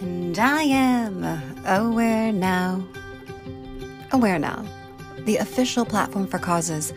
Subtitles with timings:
[0.00, 1.22] And I am
[1.66, 2.82] Aware Now.
[4.12, 4.64] Aware Now,
[5.26, 6.94] the official platform for causes.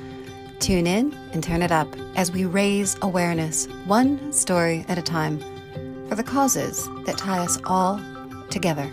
[0.59, 5.39] Tune in and turn it up as we raise awareness, one story at a time,
[6.07, 7.99] for the causes that tie us all
[8.49, 8.89] together.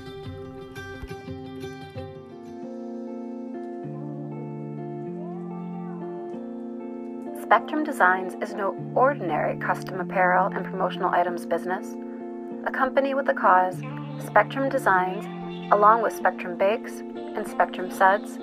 [7.41, 11.95] Spectrum Designs is no ordinary custom apparel and promotional items business.
[12.67, 13.81] A company with a cause,
[14.23, 15.25] Spectrum Designs,
[15.73, 18.39] along with Spectrum Bakes and Spectrum Suds,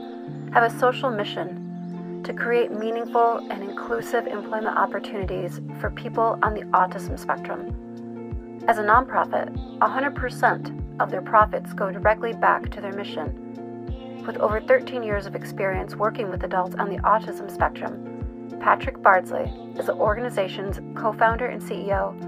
[0.54, 6.64] have a social mission to create meaningful and inclusive employment opportunities for people on the
[6.74, 8.64] autism spectrum.
[8.68, 14.24] As a nonprofit, 100% of their profits go directly back to their mission.
[14.26, 19.52] With over 13 years of experience working with adults on the autism spectrum, Patrick Bardsley
[19.78, 22.20] is the organization's co founder and CEO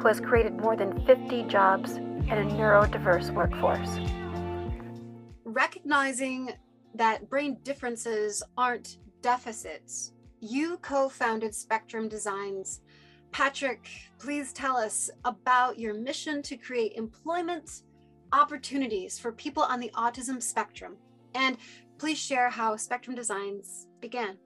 [0.00, 3.98] who has created more than 50 jobs in a neurodiverse workforce.
[5.44, 6.52] Recognizing
[6.94, 12.80] that brain differences aren't deficits, you co founded Spectrum Designs.
[13.32, 17.82] Patrick, please tell us about your mission to create employment
[18.32, 20.96] opportunities for people on the autism spectrum.
[21.34, 21.56] And
[21.98, 24.38] please share how Spectrum Designs began.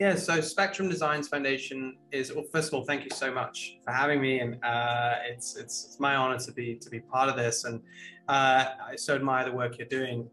[0.00, 3.92] Yeah, so Spectrum Designs Foundation is well, first of all, thank you so much for
[3.92, 7.36] having me, and uh, it's, it's, it's my honor to be to be part of
[7.36, 7.82] this, and
[8.26, 10.26] uh, I so admire the work you're doing.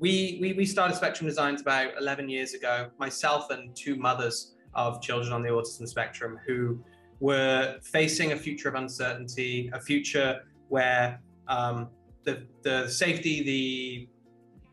[0.00, 2.90] We, we we started Spectrum Designs about 11 years ago.
[2.98, 6.84] Myself and two mothers of children on the autism spectrum who
[7.20, 11.88] were facing a future of uncertainty, a future where um,
[12.24, 14.08] the the safety, the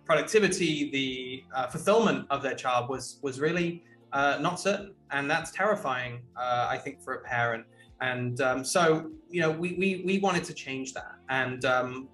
[0.06, 5.52] productivity, the uh, fulfillment of their child was was really uh, not certain, and that's
[5.52, 7.66] terrifying, uh, I think, for a parent.
[8.02, 11.16] And um, so, you know, we, we we wanted to change that.
[11.30, 12.10] And um,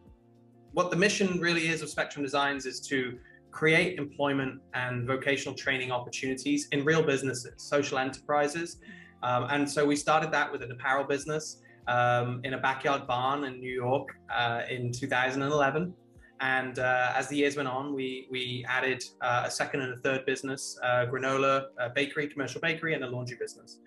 [0.73, 3.17] what the mission really is of Spectrum Designs is to
[3.51, 8.77] create employment and vocational training opportunities in real businesses, social enterprises.
[9.23, 13.45] Um, and so we started that with an apparel business um, in a backyard barn
[13.45, 15.93] in New York uh, in 2011.
[16.39, 19.97] And uh, as the years went on, we we added uh, a second and a
[19.97, 21.65] third business, uh, granola
[21.95, 23.79] bakery, commercial bakery, and a laundry business.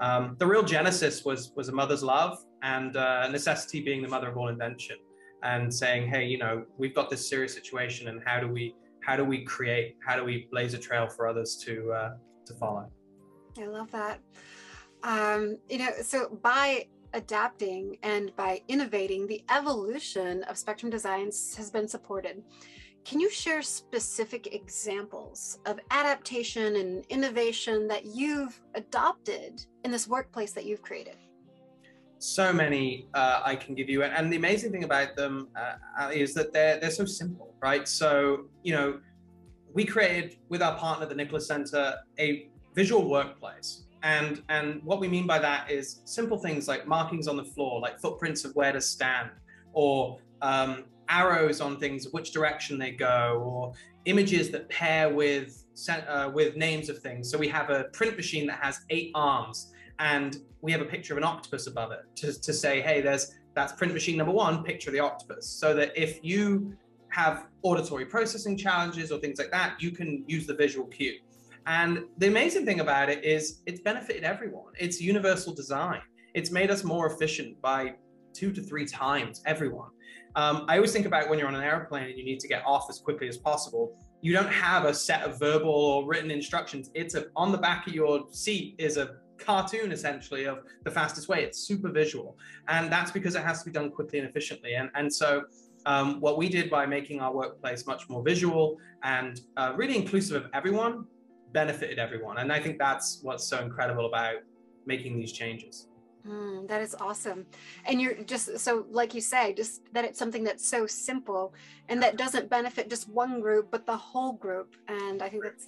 [0.00, 4.28] Um, the real genesis was was a mother's love and uh, necessity being the mother
[4.28, 4.96] of all invention,
[5.42, 8.74] and saying, hey, you know, we've got this serious situation, and how do we
[9.06, 12.10] how do we create, how do we blaze a trail for others to uh,
[12.44, 12.90] to follow?
[13.58, 14.20] I love that.
[15.02, 21.70] Um, you know, so by adapting and by innovating, the evolution of Spectrum Designs has
[21.70, 22.42] been supported.
[23.04, 30.52] Can you share specific examples of adaptation and innovation that you've adopted in this workplace
[30.52, 31.16] that you've created?
[32.18, 36.34] So many uh, I can give you, and the amazing thing about them uh, is
[36.34, 37.86] that they're they're so simple, right?
[37.86, 39.00] So you know,
[39.72, 45.08] we created with our partner, the Nicholas Center, a visual workplace and and what we
[45.08, 48.72] mean by that is simple things like markings on the floor, like footprints of where
[48.72, 49.30] to stand,
[49.72, 53.72] or um, arrows on things, which direction they go, or
[54.04, 57.28] images that pair with uh, with names of things.
[57.28, 61.12] So we have a print machine that has eight arms, and we have a picture
[61.14, 64.62] of an octopus above it to, to say, hey, there's that's print machine number one,
[64.62, 65.48] picture of the octopus.
[65.48, 66.76] So that if you
[67.08, 71.18] have auditory processing challenges or things like that, you can use the visual cue.
[71.66, 74.72] And the amazing thing about it is it's benefited everyone.
[74.78, 76.00] It's universal design.
[76.34, 77.94] It's made us more efficient by
[78.32, 79.90] two to three times, everyone.
[80.36, 82.62] Um, I always think about when you're on an airplane and you need to get
[82.66, 83.96] off as quickly as possible.
[84.20, 86.90] You don't have a set of verbal or written instructions.
[86.94, 91.28] It's a, on the back of your seat is a cartoon essentially of the fastest
[91.28, 91.42] way.
[91.42, 92.36] It's super visual.
[92.68, 94.74] And that's because it has to be done quickly and efficiently.
[94.74, 95.44] And, and so
[95.86, 100.44] um, what we did by making our workplace much more visual and uh, really inclusive
[100.44, 101.06] of everyone
[101.56, 102.36] benefited everyone.
[102.42, 104.36] And I think that's what's so incredible about
[104.84, 105.88] making these changes.
[106.28, 107.46] Mm, that is awesome.
[107.86, 111.54] And you're just so, like you say, just that it's something that's so simple
[111.88, 114.76] and that doesn't benefit just one group, but the whole group.
[114.88, 115.66] And I think that's.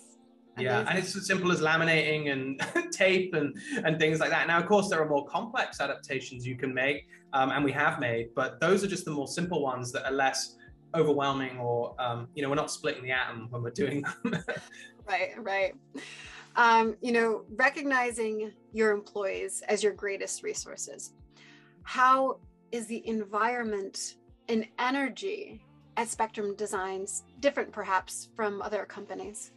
[0.56, 0.72] Amazing.
[0.72, 2.46] Yeah, and it's as simple as laminating and
[3.02, 4.48] tape and, and things like that.
[4.48, 8.00] Now, of course, there are more complex adaptations you can make, um, and we have
[8.00, 10.56] made, but those are just the more simple ones that are less
[10.94, 14.42] overwhelming or um, you know we're not splitting the atom when we're doing them
[15.08, 15.74] right right
[16.56, 21.12] um, you know recognizing your employees as your greatest resources
[21.82, 22.38] how
[22.72, 24.16] is the environment
[24.48, 25.62] and energy
[25.96, 29.52] at spectrum designs different perhaps from other companies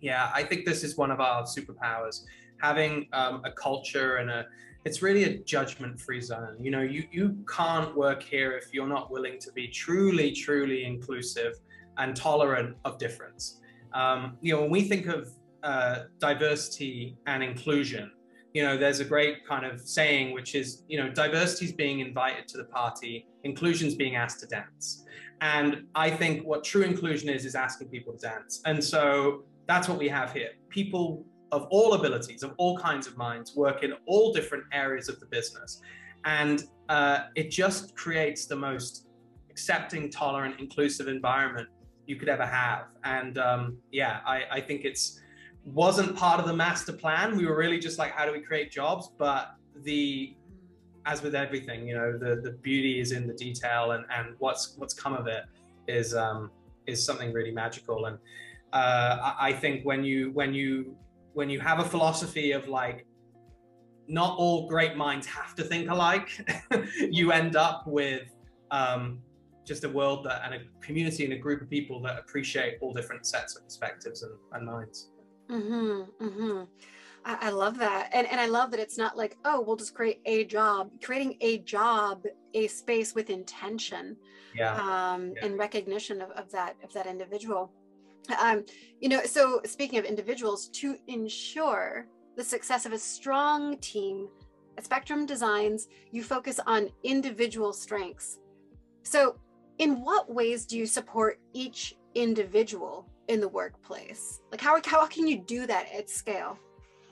[0.00, 2.24] yeah i think this is one of our superpowers
[2.60, 4.46] having um, a culture and a
[4.84, 6.56] it's really a judgment-free zone.
[6.60, 10.84] You know, you you can't work here if you're not willing to be truly, truly
[10.84, 11.54] inclusive
[11.98, 13.60] and tolerant of difference.
[13.92, 15.30] Um, you know, when we think of
[15.62, 18.10] uh, diversity and inclusion,
[18.54, 22.00] you know, there's a great kind of saying which is, you know, diversity is being
[22.00, 25.04] invited to the party, inclusion is being asked to dance.
[25.40, 28.60] And I think what true inclusion is is asking people to dance.
[28.64, 30.50] And so that's what we have here.
[30.70, 35.20] People of all abilities, of all kinds of minds, work in all different areas of
[35.20, 35.80] the business.
[36.24, 39.06] And uh, it just creates the most
[39.50, 41.68] accepting, tolerant, inclusive environment
[42.08, 42.86] you could ever have.
[43.04, 45.20] And um, yeah, I, I think it's
[45.64, 47.36] wasn't part of the master plan.
[47.36, 49.10] We were really just like, how do we create jobs?
[49.16, 50.34] But the
[51.04, 54.74] as with everything, you know, the the beauty is in the detail, and and what's
[54.78, 55.44] what's come of it
[55.86, 56.50] is um,
[56.86, 58.06] is something really magical.
[58.06, 58.18] And
[58.72, 60.96] uh, I, I think when you when you
[61.34, 63.06] when you have a philosophy of like
[64.08, 66.28] not all great minds have to think alike,
[67.10, 68.22] you end up with
[68.70, 69.20] um,
[69.68, 72.92] just a world that and a community and a group of people that appreciate all
[72.92, 75.10] different sets of perspectives and, and minds.
[75.50, 76.64] Mm-hmm, mm-hmm.
[77.24, 78.10] I, I love that.
[78.12, 81.36] And, and I love that it's not like, oh, we'll just create a job, creating
[81.40, 82.24] a job,
[82.54, 84.16] a space with intention
[84.54, 84.74] yeah.
[84.74, 85.44] Um, yeah.
[85.44, 87.70] and recognition of, of that, of that individual.
[88.40, 88.64] Um,
[89.00, 92.06] you know, so speaking of individuals, to ensure
[92.36, 94.28] the success of a strong team
[94.76, 98.38] at Spectrum Designs, you focus on individual strengths.
[99.02, 99.36] So,
[99.78, 104.40] in what ways do you support each individual in the workplace?
[104.50, 106.58] Like, how, how can you do that at scale?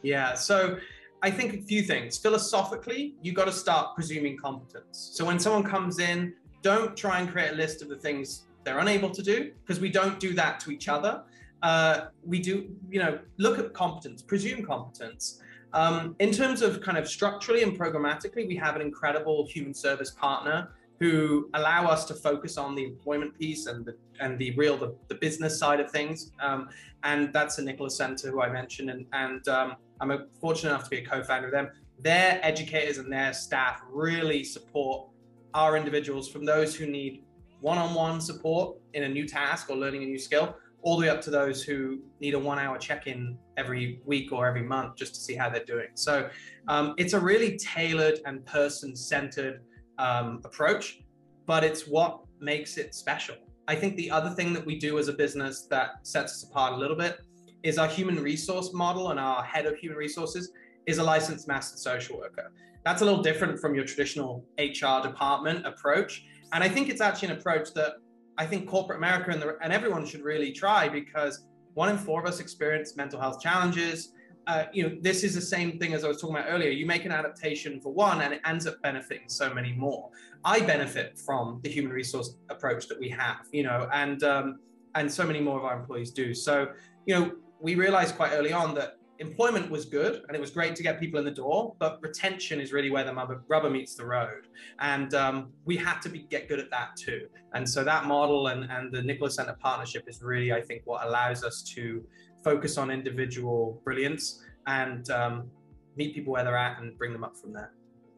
[0.03, 0.79] Yeah, so
[1.23, 2.19] I think a few things.
[2.19, 5.11] Philosophically, you got to start presuming competence.
[5.15, 8.79] So when someone comes in, don't try and create a list of the things they're
[8.81, 11.23] unable to do because we don't do that to each other.
[11.63, 15.41] Uh, we do, you know, look at competence, presume competence.
[15.73, 20.11] Um, in terms of kind of structurally and programmatically, we have an incredible human service
[20.11, 24.77] partner who allow us to focus on the employment piece and the and the real
[24.77, 26.33] the, the business side of things.
[26.41, 26.69] Um,
[27.05, 30.91] and that's the Nicholas Center who I mentioned, and and um, I'm fortunate enough to
[30.91, 31.71] be a co-founder of them.
[32.01, 35.09] Their educators and their staff really support
[35.55, 37.23] our individuals from those who need
[37.61, 41.21] one-on-one support in a new task or learning a new skill all the way up
[41.23, 45.21] to those who need a one hour check-in every week or every month just to
[45.21, 46.29] see how they're doing so
[46.69, 49.63] um, it's a really tailored and person-centered
[49.99, 51.01] um, approach
[51.47, 53.37] but it's what makes it special.
[53.69, 56.75] I think the other thing that we do as a business that sets us apart
[56.75, 57.21] a little bit
[57.63, 60.53] is our human resource model and our head of human resources
[60.87, 62.53] is a licensed master social worker.
[62.85, 66.25] That's a little different from your traditional hr department approach.
[66.53, 67.95] And I think it's actually an approach that
[68.39, 72.21] I think corporate America and, the, and everyone should really try because one in four
[72.21, 74.13] of us experience mental health challenges.
[74.47, 76.71] Uh, you know, this is the same thing as I was talking about earlier.
[76.71, 80.11] You make an adaptation for one, and it ends up benefiting so many more.
[80.45, 84.61] I benefit from the human resource approach that we have, you know, and um,
[84.95, 86.35] and so many more of our employees do.
[86.35, 86.69] So,
[87.07, 90.77] you know, we realized quite early on that employment was good and it was great
[90.77, 94.05] to get people in the door, but retention is really where the rubber meets the
[94.05, 94.49] road.
[94.81, 97.29] And um, we had to be, get good at that too.
[97.55, 101.07] And so that model and, and the Nicholas Center partnership is really, I think, what
[101.07, 102.05] allows us to
[102.47, 104.25] focus on individual brilliance
[104.69, 105.51] and um,
[105.97, 107.73] meet people where they're at and bring them up from there.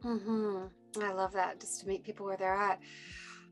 [0.05, 1.03] Mm-hmm.
[1.03, 2.79] I love that, just to meet people where they're at.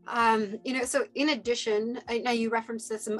[0.06, 3.16] Um, you know, so in addition, I know you referenced this a,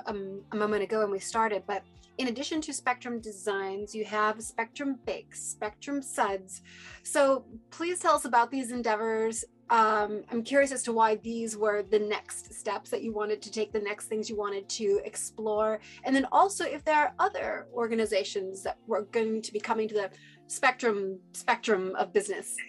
[0.53, 1.83] a moment ago when we started, but
[2.19, 6.63] in addition to Spectrum Designs, you have Spectrum Bakes, Spectrum Suds.
[7.05, 9.45] So please tell us about these endeavors.
[9.71, 13.51] Um, I'm curious as to why these were the next steps that you wanted to
[13.51, 15.81] take, the next things you wanted to explore.
[16.05, 19.95] And then also if there are other organizations that were going to be coming to
[19.95, 20.11] the
[20.49, 22.55] spectrum spectrum of business.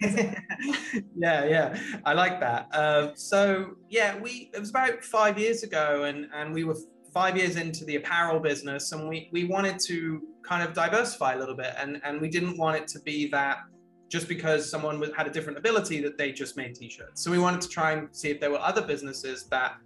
[1.16, 1.78] Yeah yeah.
[2.04, 2.68] I like that.
[2.74, 6.76] Um, so yeah we it was about five years ago and and we were
[7.12, 11.38] five years into the apparel business and we, we wanted to kind of diversify a
[11.38, 13.58] little bit and, and we didn't want it to be that
[14.08, 17.22] just because someone had a different ability that they just made t-shirts.
[17.22, 19.76] So we wanted to try and see if there were other businesses that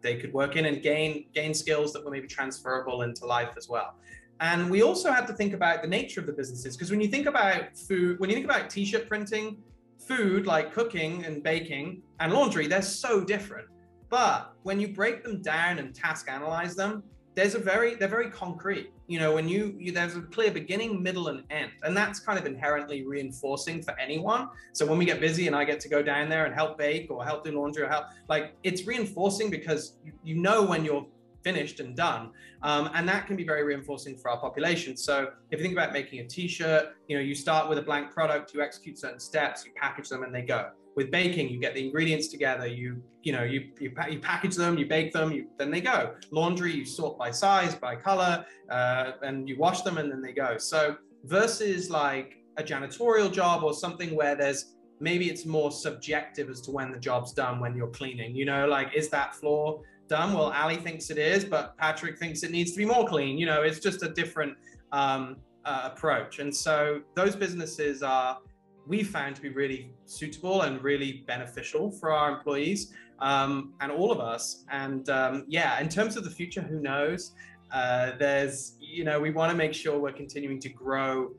[0.00, 3.68] they could work in and gain gain skills that were maybe transferable into life as
[3.68, 3.94] well.
[4.40, 7.08] And we also had to think about the nature of the businesses because when you
[7.08, 9.58] think about food when you think about t-shirt printing
[9.98, 13.68] food like cooking and baking and laundry they're so different.
[14.08, 17.02] But when you break them down and task analyze them,
[17.38, 18.90] there's a very they're very concrete.
[19.06, 22.36] You know, when you, you there's a clear beginning, middle, and end, and that's kind
[22.36, 24.48] of inherently reinforcing for anyone.
[24.72, 27.12] So when we get busy and I get to go down there and help bake
[27.12, 31.06] or help do laundry or help, like it's reinforcing because you, you know when you're
[31.42, 32.30] finished and done.
[32.62, 34.96] Um, and that can be very reinforcing for our population.
[34.96, 38.10] So if you think about making a t-shirt, you know, you start with a blank
[38.10, 40.70] product, you execute certain steps, you package them and they go.
[40.96, 44.76] With baking, you get the ingredients together, you, you know, you, you, you package them,
[44.76, 46.14] you bake them, you, then they go.
[46.32, 50.32] Laundry, you sort by size, by color, uh, and you wash them and then they
[50.32, 50.58] go.
[50.58, 56.60] So versus like a janitorial job or something where there's maybe it's more subjective as
[56.62, 60.32] to when the job's done when you're cleaning you know like is that floor done.
[60.32, 63.38] Well, Ali thinks it is, but Patrick thinks it needs to be more clean.
[63.38, 64.56] You know, it's just a different
[64.92, 66.38] um, uh, approach.
[66.38, 68.38] And so those businesses are,
[68.86, 74.10] we found to be really suitable and really beneficial for our employees um, and all
[74.10, 74.64] of us.
[74.70, 77.32] And um, yeah, in terms of the future, who knows?
[77.70, 81.32] Uh, there's, you know, we want to make sure we're continuing to grow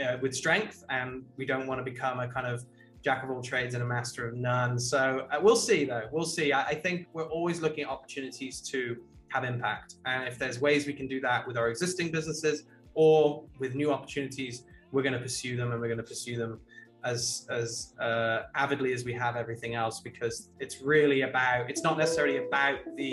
[0.00, 2.64] uh, with strength and we don't want to become a kind of
[3.02, 4.78] jack of all trades and a master of none.
[4.78, 6.08] So uh, we'll see, though.
[6.10, 6.52] We'll see.
[6.52, 8.96] I, I, think we're always looking at opportunities to
[9.28, 9.96] have impact.
[10.04, 12.64] And if there's ways we can do that with our existing businesses
[12.94, 16.60] or with new opportunities, we're going to pursue them and we're going to pursue them
[17.04, 21.96] as as uh, avidly as we have everything else because it's really about it's not
[21.96, 23.12] necessarily about the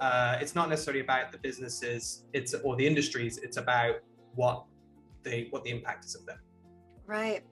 [0.00, 3.96] uh, it's not necessarily about the businesses it's or the industries it's about
[4.34, 4.64] what
[5.22, 6.38] the what the impact is of them
[7.06, 7.42] right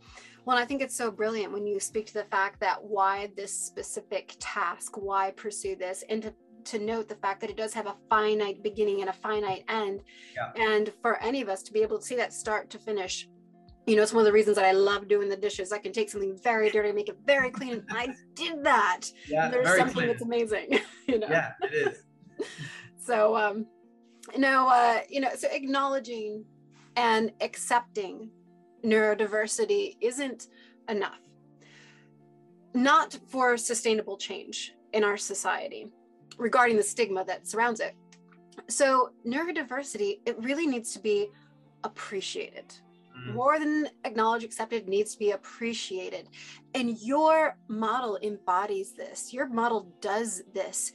[0.44, 3.52] well, I think it's so brilliant when you speak to the fact that why this
[3.52, 6.34] specific task, why pursue this, and to,
[6.64, 10.02] to note the fact that it does have a finite beginning and a finite end.
[10.36, 10.52] Yeah.
[10.56, 13.28] And for any of us to be able to see that start to finish,
[13.86, 15.72] you know, it's one of the reasons that I love doing the dishes.
[15.72, 17.74] I can take something very dirty, make it very clean.
[17.74, 19.02] And I did that.
[19.28, 20.06] Yeah, There's something clean.
[20.08, 20.80] that's amazing.
[21.08, 21.26] you know?
[21.28, 22.46] Yeah, it is.
[22.98, 23.66] so, um,
[24.38, 26.44] no, uh, you know, so acknowledging
[26.96, 28.30] and accepting
[28.84, 30.48] neurodiversity isn't
[30.88, 31.20] enough,
[32.74, 35.88] not for sustainable change in our society
[36.38, 37.94] regarding the stigma that surrounds it.
[38.68, 41.28] So, neurodiversity, it really needs to be
[41.82, 42.72] appreciated.
[43.16, 43.34] Mm-hmm.
[43.34, 46.28] More than acknowledged, accepted, needs to be appreciated.
[46.74, 49.32] And your model embodies this.
[49.32, 50.92] Your model does this.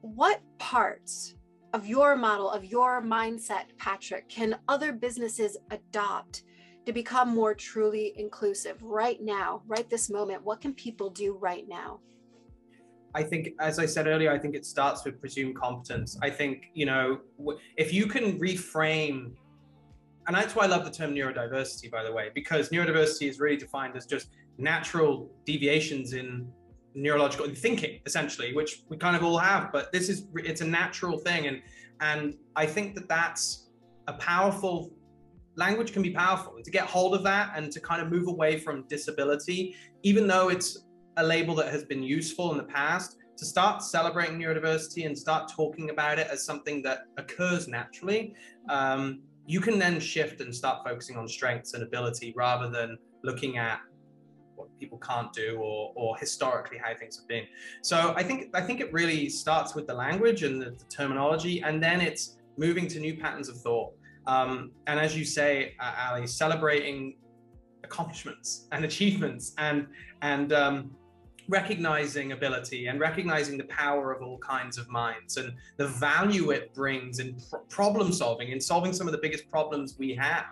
[0.00, 1.34] What parts
[1.72, 6.42] of your model, of your mindset, Patrick, can other businesses adopt
[6.86, 10.42] to become more truly inclusive right now, right this moment?
[10.44, 12.00] What can people do right now?
[13.14, 16.18] I think, as I said earlier, I think it starts with presumed competence.
[16.22, 17.20] I think, you know,
[17.76, 19.32] if you can reframe,
[20.26, 23.56] and that's why I love the term neurodiversity, by the way, because neurodiversity is really
[23.56, 24.28] defined as just
[24.58, 26.48] natural deviations in
[26.94, 29.72] neurological thinking, essentially, which we kind of all have.
[29.72, 31.46] But this is, it's a natural thing.
[31.46, 31.62] And,
[32.00, 33.70] and I think that that's
[34.08, 34.92] a powerful
[35.56, 38.28] language can be powerful and to get hold of that and to kind of move
[38.28, 40.84] away from disability even though it's
[41.16, 45.50] a label that has been useful in the past to start celebrating neurodiversity and start
[45.54, 48.34] talking about it as something that occurs naturally
[48.68, 53.58] um, you can then shift and start focusing on strengths and ability rather than looking
[53.58, 53.80] at
[54.56, 57.44] what people can't do or, or historically how things have been.
[57.82, 61.62] So i think i think it really starts with the language and the, the terminology
[61.62, 63.92] and then it's moving to new patterns of thought
[64.26, 67.16] um, and as you say, uh, Ali, celebrating
[67.84, 69.86] accomplishments and achievements and
[70.22, 70.90] and um,
[71.48, 76.74] recognizing ability and recognizing the power of all kinds of minds and the value it
[76.74, 80.46] brings in pr- problem solving in solving some of the biggest problems we have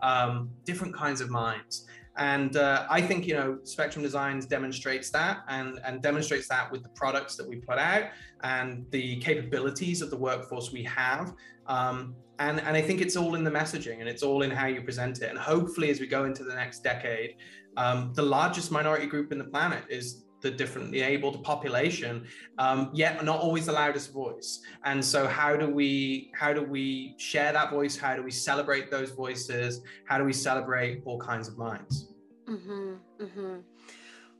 [0.00, 1.86] um, different kinds of minds
[2.18, 6.82] and uh, i think you know spectrum designs demonstrates that and and demonstrates that with
[6.82, 8.04] the products that we put out
[8.42, 11.32] and the capabilities of the workforce we have
[11.68, 14.66] um, and and I think it's all in the messaging and it's all in how
[14.66, 15.28] you present it.
[15.28, 17.36] And hopefully, as we go into the next decade,
[17.76, 22.26] um, the largest minority group in the planet is the differently able population,
[22.58, 24.60] um, yet not always the loudest voice.
[24.84, 27.96] And so, how do we how do we share that voice?
[27.96, 29.82] How do we celebrate those voices?
[30.04, 32.08] How do we celebrate all kinds of minds?
[32.46, 33.56] Mm-hmm, mm-hmm.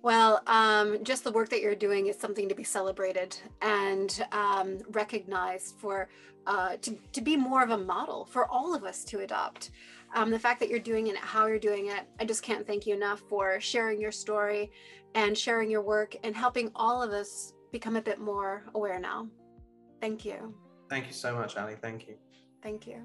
[0.02, 4.78] Well, um, just the work that you're doing is something to be celebrated and um,
[4.90, 6.08] recognized for
[6.46, 9.70] uh, to, to be more of a model for all of us to adopt.
[10.14, 12.86] Um, the fact that you're doing it, how you're doing it, I just can't thank
[12.86, 14.70] you enough for sharing your story
[15.14, 19.28] and sharing your work and helping all of us become a bit more aware now.
[20.00, 20.54] Thank you.
[20.88, 21.74] Thank you so much, Ali.
[21.80, 22.14] Thank you.
[22.62, 23.02] Thank you.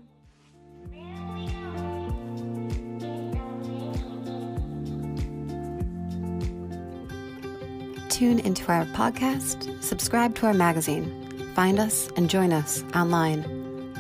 [8.10, 13.44] Tune into our podcast, subscribe to our magazine Find us and join us online.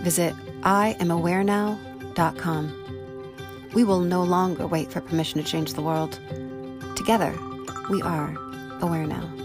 [0.01, 2.82] Visit IamAwareNow.com.
[3.73, 6.19] We will no longer wait for permission to change the world.
[6.95, 7.33] Together,
[7.89, 8.35] we are
[8.81, 9.42] aware now.